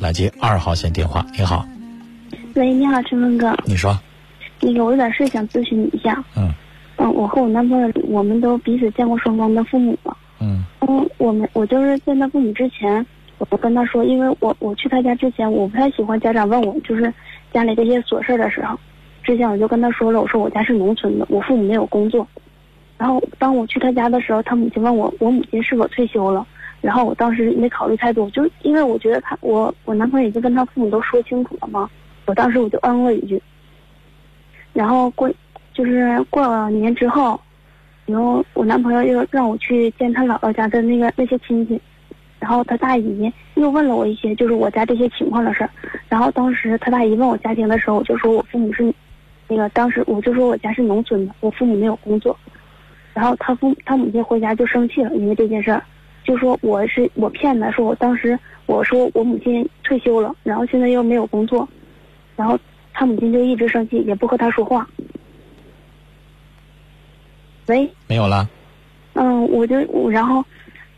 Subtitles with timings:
[0.00, 1.66] 来接二号线电话，你好，
[2.54, 3.56] 喂，你好，陈峰哥。
[3.64, 3.98] 你说，
[4.60, 6.22] 那个我有点事想咨询你一下。
[6.36, 6.52] 嗯
[6.96, 10.16] 嗯，我和我男朋友，我们都彼此见过双方的父母了。
[10.40, 13.04] 嗯嗯，我们我就是见他父母之前，
[13.38, 17.12] 我跟他说，因为我我去他家之前，我不太喜欢家长问我就是
[17.52, 18.78] 家里这些琐事的时候，
[19.24, 22.26] 之前我就跟他说了，我说我家是农村的，我父母没有工作。
[22.96, 26.46] 然后当我去他家的时候，他母亲问我我母亲是否退休了，
[26.84, 31.88] 然后我当时没考虑太多，就因为我觉得他我我男朋友已经跟他父母都说清楚了嘛，
[32.26, 33.40] 我当时我就嗯了一句。
[34.74, 35.32] 然后过
[35.72, 37.40] 就是过了年之后，
[38.04, 41.80] 然后我男朋友又让我去见他姥姥家的那个那些亲戚，
[42.38, 45.70] 然后他大姨又问了我一些就是我家这些情况的事儿，
[46.10, 48.92] 然后当时他大姨问我家庭的时候，我就说我父母是，
[49.48, 52.38] 那个当时我就说我家是农村的，我父母没有工作，
[53.14, 55.82] 然后他父他母亲回家就生气了，因为这件事儿，
[56.24, 61.68] 就说我是我骗他，说我当时我说我母亲退休了，然后现在又没有工作，
[62.34, 62.58] 然后
[62.92, 64.88] 他母亲就一直生气，也不和他说话。
[67.66, 68.48] 喂，没有了，
[69.14, 70.44] 嗯，我就我，然后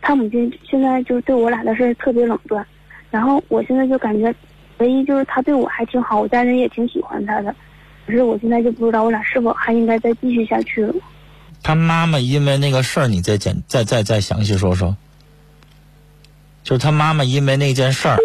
[0.00, 2.64] 他母亲现在就是对我俩的事儿特别冷淡，
[3.10, 4.34] 然后我现在就感觉，
[4.78, 7.54] 唯一就是他对我还挺好，我家人也挺喜欢他的，
[8.06, 10.94] 可是我现在就不知道我俩是否还应该再继续下去了。
[11.62, 14.96] 他妈妈因为那个事儿，你再简再再再详细说说。
[16.66, 18.18] 就是他妈妈因为那件事儿，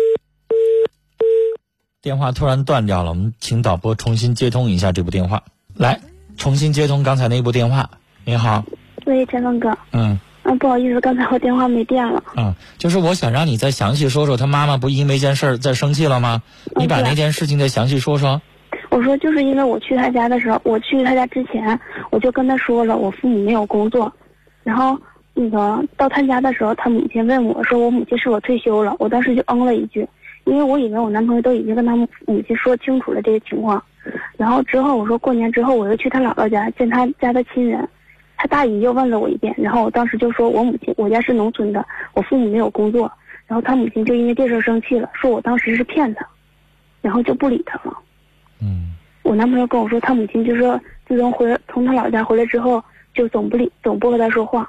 [2.02, 5.44] 电话突然断掉了，我们请导播重新接通一下这部电话。
[5.76, 6.00] 来，
[6.38, 7.92] 重新接通刚才那部电话。
[8.26, 8.66] 你好，
[9.06, 12.24] 喂，陈峰哥，嗯啊，不好意思，刚才我电话没电了。
[12.36, 16.42] 嗯，就是我想让你再详细说说，他妈妈不因为一件事儿在生气了吗？
[16.78, 18.42] 你把那件事情再详细说说。
[18.90, 24.12] 我说就是因为我去他家的时候，我去他家之前，我就跟他说了，我父母没有工作，
[24.64, 25.00] 然后
[25.34, 30.08] 那个到他家的时候，他母亲问我说我母亲是否退休了，我当时就嗯了一句，
[30.44, 32.08] 因为我以为我男朋友都已经跟他母
[32.48, 33.82] 亲说清楚了这个情况，
[34.38, 37.88] 然后之后我说过年之后我又去他姥姥家见他家的亲人，
[38.38, 43.12] 他大姨又问了我一遍，然后我当时就说我母亲我家是农村的，我父母没有工作，
[43.48, 46.28] 然后他母亲就因为这事生气了，说我当时是骗他，
[47.02, 47.98] 然后就不理他了。
[48.62, 48.90] 嗯
[49.24, 52.84] 我男朋友跟我说，他母亲就说，自从回从他老家回来之后，
[53.14, 54.68] 就总不理，总不和他说话。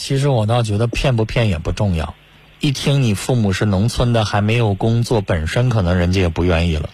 [0.00, 2.14] 其实我倒觉得骗不骗也不重要，
[2.58, 6.88] 一听你父母是农村的，还没有工作，本身可能人家也不愿意了。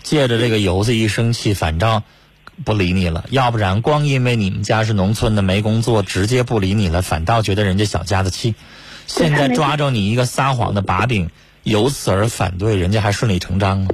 [0.00, 2.04] 借着这个由子一生气，反正
[2.64, 8.54] 不理你了；要不然光因为你们家是农村的没工作，直接不理你了，反倒觉得人家小家子气。
[9.08, 11.28] 现在抓着你一个撒谎的把柄，
[11.64, 13.88] 由此而反对，人家还顺理成章啊。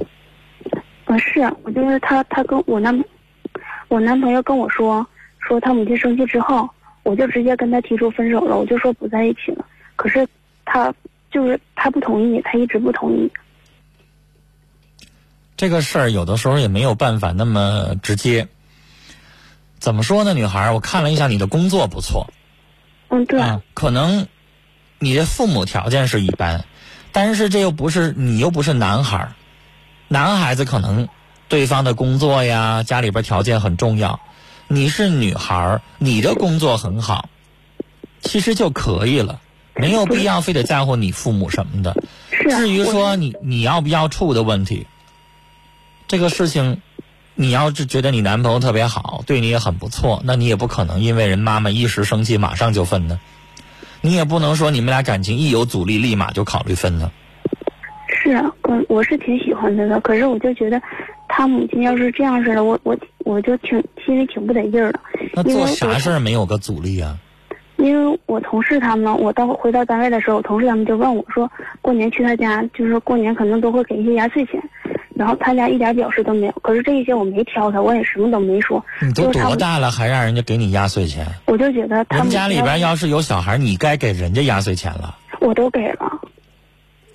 [1.05, 3.03] 啊，是我就是他，他跟我男，
[3.87, 5.07] 我男朋友跟我说，
[5.39, 6.69] 说他母亲生气之后，
[7.07, 9.65] 我就直接跟他提出分手了，我就说不在一起了。
[9.95, 10.27] 可是
[10.65, 10.93] 他
[11.31, 13.31] 就是他不同意，他一直不同意。
[15.55, 18.49] 这个事儿有的时候也没有办法那么直接。
[19.79, 20.73] 怎么说呢，女孩儿？
[20.73, 22.27] 我看了一下你的工作不错，
[23.07, 24.27] 嗯，对，啊，可能
[24.99, 26.65] 你的父母条件是一般，
[27.13, 29.31] 但是这又不是你又不是男孩儿，
[30.09, 31.07] 男孩子可能
[31.47, 34.19] 对方的工作呀、家里边条件很重要，
[34.67, 37.29] 你是女孩儿，你的工作很好，
[38.21, 39.39] 其实就可以了，
[39.75, 41.95] 没有必要非得在乎你父母什么的。
[42.49, 44.85] 至于说你你要不要处的问题，
[46.07, 46.81] 这个事情，
[47.35, 53.19] 你要是觉得你男朋友特别好，对你也很不错，那你也不可能因为人妈妈一时生气马上就分呢。
[54.01, 57.11] 你也不能说你们俩感情一有阻力立马就考虑分呢。
[58.09, 60.81] 是啊，我我是挺喜欢他的，可是我就觉得，
[61.37, 64.99] 他母亲要是这样式的，我我我就挺心里挺不得劲儿的。
[65.35, 67.15] 那做啥事儿没有个阻力啊？
[67.75, 71.47] 因为我同事他们，我到回到单位的时候，我同事他们就问我说，
[71.79, 74.59] 过年去他家，就是过年可能都会给一些压岁钱，
[75.13, 76.53] 然后他家一点表示都没有。
[76.63, 78.83] 可是这一些我没挑他，我也什么都没说。
[78.99, 81.23] 你都多大了还让人家给你压岁钱？
[81.45, 85.15] 我就觉得他们家里边要是有小孩，你该给人家压岁钱了。
[85.39, 86.19] 我都给了，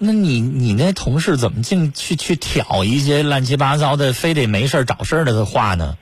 [0.05, 5.97] 那你你那同事怎么净去去挑一些乱七八糟的，非得没事儿找事儿的话呢？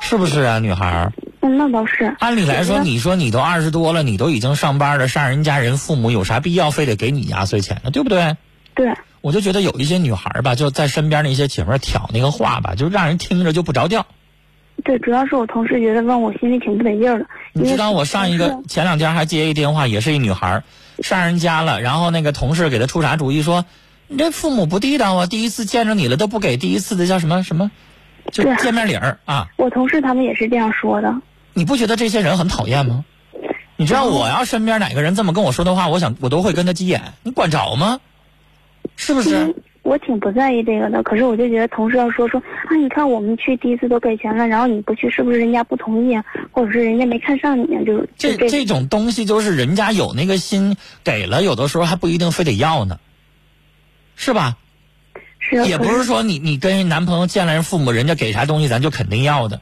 [0.00, 1.12] 是不是啊，女孩儿？
[1.40, 2.16] 嗯，那倒是。
[2.18, 7.90] 按理来说，你说你都二十多了，你都已经上班了，上人家人父母有啥必要非得给你压岁钱呢？
[7.90, 8.34] 对不对？
[8.74, 14.06] 对，我就觉得有一些女孩儿吧，就在身边那些姐妹儿挑那个话吧，就让人听着就不着调。
[14.84, 17.26] 对，主要是我同事觉得问我心里挺不得劲儿的。
[17.52, 20.64] 你知道我上一个前两天还接一电话，也是一女孩儿
[21.02, 23.64] 上人家了，然后那个同事给他出啥主意说，
[24.08, 27.70] 你这父母不地道啊，第一次见着你了都不给第一次的叫什么什么，
[28.32, 31.14] 就见面礼儿啊，我同事他们也是这样说的。
[31.54, 33.04] 你不觉得这些人很讨厌吗？
[33.76, 37.12] 你知道我要身边哪个人这么跟我说的话，我想我都会跟他急眼。
[37.22, 38.00] 你管着吗？
[38.96, 39.54] 是不是？
[39.86, 46.24] 我挺不在意这个的，可是我就觉得同事要说说啊，你看我们去第一次都给钱了，然后你不去，是不是人家不同意啊？
[46.50, 47.80] 或者是人家没看上你啊？
[47.84, 52.98] 就是这这种东西，就是人家有那个心给了，有的时候还不一定非得要呢，
[54.16, 54.56] 是吧？
[55.38, 55.64] 是。
[55.66, 59.60] 也不是说你你跟人男朋友见了人父母，人家给啥东西咱就肯定要的，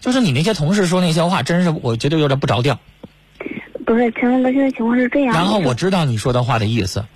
[0.00, 2.78] 就是你那些同事说那些话，真是我觉得有点不着调。
[3.86, 5.34] 不是，陈文哥，现在情况是这样。
[5.34, 7.06] 然后我知道你说的话的意思，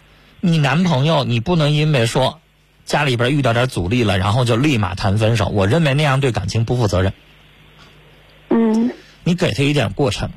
[0.40, 2.40] 你男朋友你不能因为说。
[2.86, 5.48] 家里边遇到点阻力了，然后就立马谈分手。
[5.48, 7.12] 我认为那样对感情不负责任。
[8.48, 8.90] 嗯。
[9.24, 10.30] 你给他一点过程。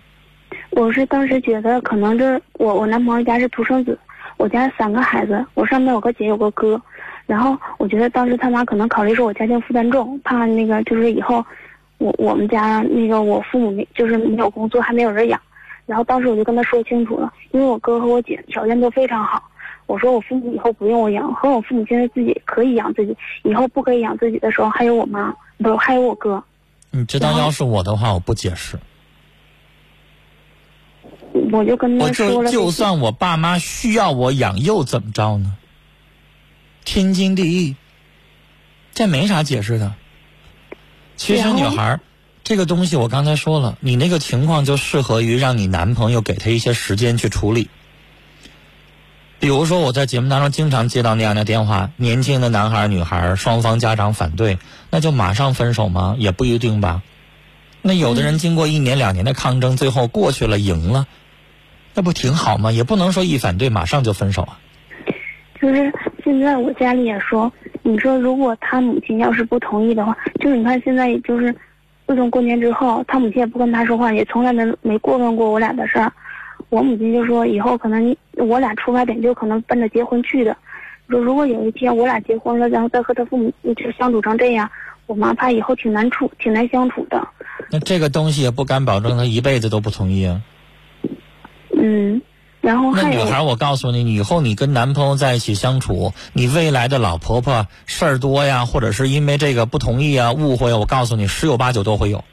[0.72, 3.98] 我是当时觉得可能这我我男朋友家是独生子，
[4.38, 6.82] 我家三个孩子，我上面有个姐有个哥，
[7.28, 11.46] 然后我觉得当时他妈可能考虑说我家庭负担重，怕那个就是以后
[12.00, 15.40] 我我们家那个我父母没就是没有工作还没有人养，
[15.86, 19.52] 然后当时我就跟他说清楚了，因为我哥和我姐条件都非常好。
[19.90, 26.44] 我说我父母以后不用我养，和我父母现在自己可以养自己，以后不可以养自己的时候，还有我妈，不还有我哥。
[26.92, 28.78] 你知道，要是我的话，我不解释。
[31.52, 32.52] 我就跟他说了。
[32.52, 35.58] 就就算我爸妈需要我养，又怎么着呢？
[36.86, 37.76] 天经地义，
[38.94, 39.96] 这没啥解释的。
[41.16, 42.00] 其实女孩，
[42.44, 47.70] 这个东西我刚才说了，你那个情况就适合于让你男朋友给他一些时间去处理。
[49.40, 54.60] 比如说，我在节目当中经常接到那样的电话：年轻的男孩女孩双方家长反对，
[54.92, 56.16] 那就马上分手吗？
[56.18, 57.02] 也不一定吧。
[57.82, 61.08] 那有的人经过一年两年的抗争，最后过去了，赢了，
[61.94, 62.74] 那不挺好吗？
[62.74, 64.60] 也不能说一反对马上就分手啊。
[65.62, 65.94] 就是
[66.24, 67.50] 现在我家里也说，
[67.82, 71.56] 你说如果他母亲要是不同意的话，就是你看现在就是
[72.06, 76.12] 自从过年之后，他母亲也不跟他说话，也从来没没过问过我俩的事儿。
[76.70, 80.56] 我母亲就说：“以后可能我俩出发点就可能奔着结婚去的。
[81.10, 84.70] 说如果有一天我俩结婚了，然后再和他父母就相处成这样，
[85.08, 87.28] 我妈怕以后挺难处、挺难相处的。”
[87.72, 90.42] 那这个东西也不敢保证他一辈子都不同意啊。
[91.76, 92.22] 嗯，
[92.62, 102.24] 然后那女孩，我告诉你，以后你跟男朋友在一起相处，你未来的老婆婆事儿多呀，或者是因为这个不同意啊、误会啊，我告诉你，十有八九都会有。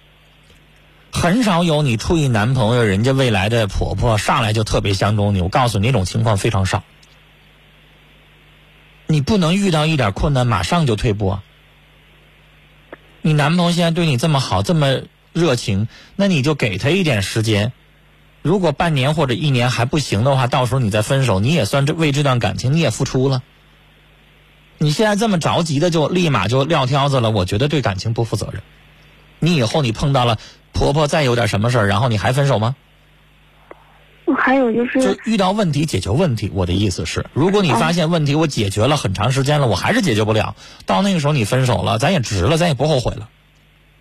[1.16, 5.40] 很少有你处于男朋友，人家未来的婆婆上来就特别相中你。
[5.40, 6.84] 我告诉你，那种情况非常少。
[9.06, 11.38] 你不能遇到一点困难马上就退步！
[13.22, 17.72] 你男朋友现在对你这么好，这么热情，那你就给他一点时间。
[18.42, 23.42] 如果半年或者一年还不行的话，到时候你再分手，你也算这为这段感情你也付出了。
[24.76, 28.62] 你现在这么着急的就立马就撂挑子了，我觉得对感情不负责任。
[29.38, 30.38] 你以后你碰到了。
[30.76, 32.76] 婆婆再有点什么事儿，然后你还分手吗？
[34.36, 36.50] 还有就是，就遇到问题解决问题。
[36.52, 43.28] 我的意思是，如果你发现问题我解决了很长时间了，我还是解决不了，到那个时候你分手了，咱也值了，咱也不后悔了。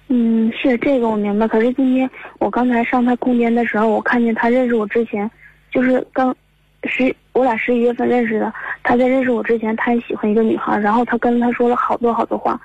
[0.08, 1.48] 嗯，是这个我明白。
[1.48, 5.30] 可是今天我刚才上他空间的时候，我看见他认识我之前，
[5.72, 6.36] 就是刚
[6.84, 8.52] 十我俩十一月份认识的。
[8.84, 12.60] 他在认识我之前，他也喜欢一个女孩，然后他跟他说了好多好多话，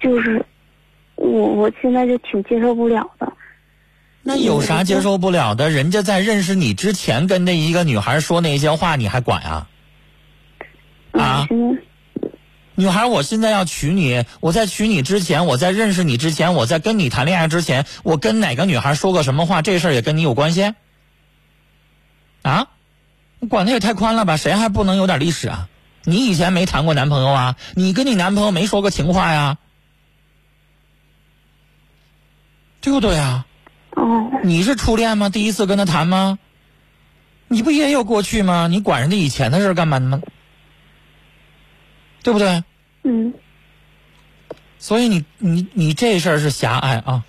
[0.00, 0.44] 就是。
[1.22, 3.32] 我我现在就挺接受不了的，
[4.22, 5.70] 那有啥接受不了的？
[5.70, 9.68] 人家在认识你之前跟那一个女孩说那些话，你还管啊？
[11.12, 11.48] 啊？
[12.74, 19.62] 女孩，我现在要娶你，我在娶你之前，我在认识你之前，我在跟你谈恋爱之前，我跟哪个女孩说过什么话？
[19.62, 20.74] 这事儿也跟你有关系？
[22.42, 22.66] 啊？
[23.48, 24.36] 管的也太宽了吧？
[24.36, 25.68] 谁还不能有点历史啊？
[26.04, 27.56] 你以前没谈过男朋友啊？
[27.74, 29.58] 你跟你男朋友没说过情话呀？
[32.82, 33.46] 对不对啊？
[33.92, 35.28] 哦，你是初恋吗？
[35.28, 36.38] 第一次跟他谈吗？
[37.46, 38.66] 你不也有过去吗？
[38.68, 40.20] 你管人家以前的事干嘛呢？
[42.22, 42.64] 对不对？
[43.04, 43.32] 嗯。
[44.78, 47.24] 所以你你你这事儿是狭隘啊。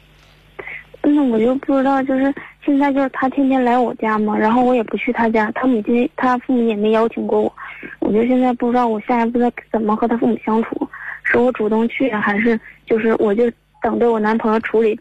[1.03, 2.33] 那我就不知道，就是
[2.65, 7.53] 现在就是他天天来我家嘛，然后我也不去他家，他母亲他父母也没邀请过我，
[7.99, 10.89] 我就现在不知道我下一步该怎么和他父母相处，
[11.23, 14.97] 是我主动去，还是就是我就等着我男朋友处理。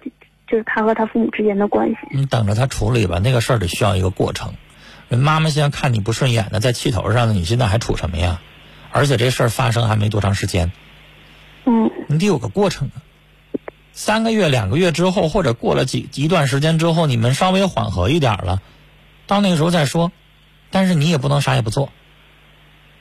[0.52, 1.96] 就是他和他父母之间的关系。
[2.10, 4.52] 你等着他处理吧，那个事儿得需要一个过程。
[5.08, 8.42] 人妈妈现在看你不顺眼呢，在气头上呢，你现在还处什么呀？
[8.90, 10.70] 而且这事儿发生还没多长时间。
[11.64, 11.90] 嗯。
[12.06, 13.00] 你得有个过程啊。
[13.94, 18.60] 三个月、两个月之后，或者过了几一段时间之后，你们稍微缓和一点了，
[19.26, 20.12] 到那个时候再说。
[20.70, 21.88] 但是你也不能啥也不做。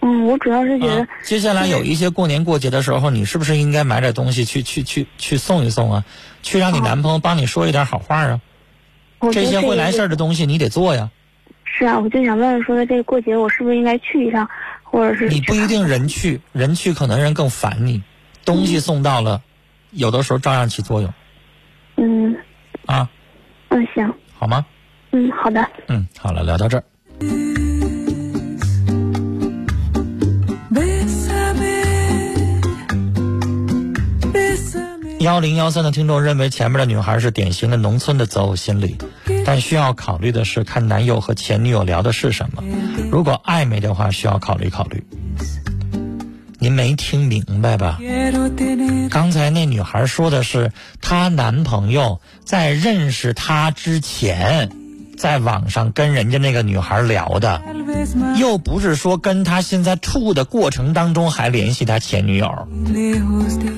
[0.02, 6.06] 嗯，我主要是觉得，接下来有一些过年过节的时候，你是不是应该买点东西去去去去送一送啊？
[6.42, 8.42] 去让你男朋友帮你说一点好话啊？
[9.32, 10.16] 这些会来事儿的。
[10.16, 11.12] 东西你得做呀。
[11.64, 14.50] 是啊，我就想问问说的，这个过节我是不是应该去一趟，
[14.84, 18.02] 或者是你不一定人去，人去可能人更烦你，
[18.44, 19.42] 东西送到了，
[19.92, 21.14] 有的时候照样起作用
[21.98, 22.36] 嗯
[22.88, 23.08] 啊，
[23.70, 24.66] 嗯行好吗？
[25.12, 26.84] 嗯好的嗯，好了，聊到这儿。
[35.22, 38.98] 幺零幺三的听众认为前面的女孩是典型的农村的择偶心理，
[39.46, 42.64] 但需要考虑的是看男友和前女友聊的是什么。
[43.12, 45.04] 如果暧昧的话，需要考虑考虑。
[46.58, 48.00] 您没听明白吧？
[49.12, 54.72] 刚才那女孩说的是她男朋友在认识她之前，
[55.22, 57.62] 在网上跟人家那个女孩聊的，
[58.38, 62.68] 又不是说跟他现在处的过程当中还联系他前女友。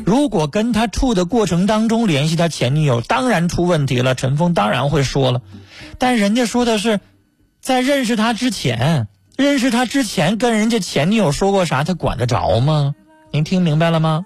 [0.05, 4.15] 如果跟他处的过程当中联系他前女友，当然出问题了。
[4.15, 5.41] 陈峰当然会说了，
[5.97, 7.01] 但人家说的是，
[7.61, 12.95] 在认识他之前，认识他之前跟人家前女友说过啥，他管得着吗？
[13.31, 14.23] 您听明白了吗？